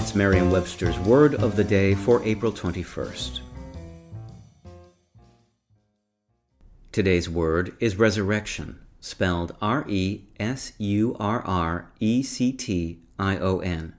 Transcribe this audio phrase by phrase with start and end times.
[0.00, 3.40] It's Merriam Webster's Word of the Day for April 21st.
[6.90, 13.36] Today's word is resurrection, spelled R E S U R R E C T I
[13.36, 13.92] O N.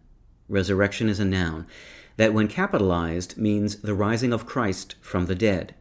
[0.50, 1.68] Resurrection is a noun
[2.18, 5.76] that, when capitalized, means the rising of Christ from the dead.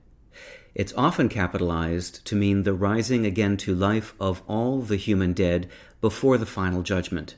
[0.75, 5.66] It's often capitalized to mean the rising again to life of all the human dead
[6.02, 7.37] before the final judgment.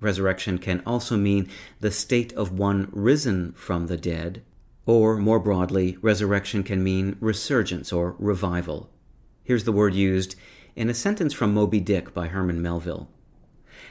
[0.00, 1.48] Resurrection can also mean
[1.80, 4.42] the state of one risen from the dead,
[4.86, 8.90] or more broadly, resurrection can mean resurgence or revival.
[9.42, 10.36] Here's the word used
[10.76, 13.08] in a sentence from Moby Dick by Herman Melville.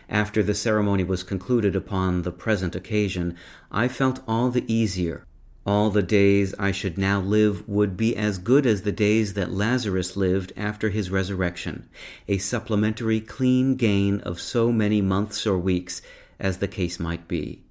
[0.09, 3.35] After the ceremony was concluded upon the present occasion,
[3.71, 5.25] I felt all the easier.
[5.65, 9.53] All the days I should now live would be as good as the days that
[9.53, 11.87] Lazarus lived after his resurrection,
[12.27, 16.01] a supplementary clean gain of so many months or weeks
[16.37, 17.63] as the case might be.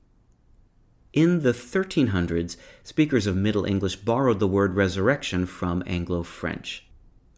[1.12, 6.86] In the 1300s, speakers of Middle English borrowed the word resurrection from Anglo French.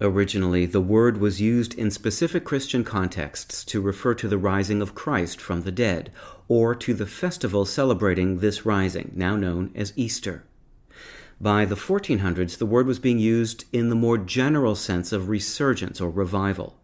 [0.04, 4.94] Originally, the word was used in specific Christian contexts to refer to the rising of
[4.94, 6.12] Christ from the dead,
[6.46, 10.44] or to the festival celebrating this rising, now known as Easter.
[11.40, 16.02] By the 1400s, the word was being used in the more general sense of resurgence
[16.02, 16.76] or revival.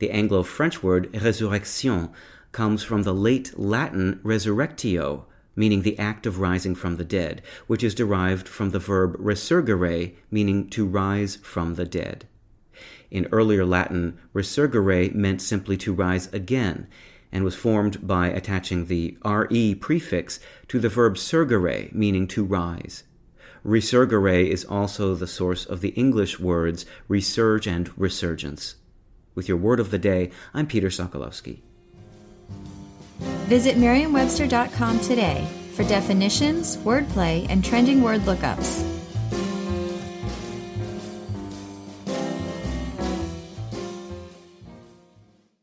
[0.00, 2.10] The Anglo French word resurrection
[2.50, 5.22] comes from the late Latin resurrectio,
[5.54, 10.16] meaning the act of rising from the dead, which is derived from the verb resurgere,
[10.32, 12.26] meaning to rise from the dead.
[13.10, 16.86] In earlier Latin, resurgere meant simply to rise again,
[17.32, 23.04] and was formed by attaching the re prefix to the verb surgere, meaning to rise.
[23.64, 28.76] Resurgere is also the source of the English words resurge and resurgence.
[29.34, 31.60] With your word of the day, I'm Peter Sokolowski.
[33.48, 38.89] Visit merriam-webster.com today for definitions, wordplay, and trending word lookups.